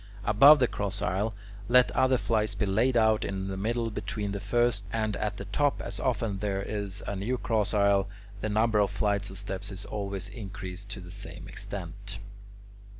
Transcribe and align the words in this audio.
Above 0.25 0.57
the 0.57 0.65
cross 0.67 0.99
aisle, 0.99 1.35
let 1.69 1.91
other 1.91 2.17
flights 2.17 2.55
be 2.55 2.65
laid 2.65 2.97
out 2.97 3.23
in 3.23 3.49
the 3.49 3.55
middle 3.55 3.91
between 3.91 4.31
the 4.31 4.39
first; 4.39 4.83
and 4.91 5.15
at 5.17 5.37
the 5.37 5.45
top, 5.45 5.79
as 5.79 5.99
often 5.99 6.37
as 6.37 6.39
there 6.39 6.59
is 6.63 7.03
a 7.05 7.15
new 7.15 7.37
cross 7.37 7.71
aisle, 7.71 8.09
the 8.39 8.49
number 8.49 8.79
of 8.79 8.89
flights 8.89 9.29
of 9.29 9.37
steps 9.37 9.71
is 9.71 9.85
always 9.85 10.27
increased 10.29 10.89
to 10.89 11.01
the 11.01 11.11
same 11.11 11.47
extent. 11.47 12.17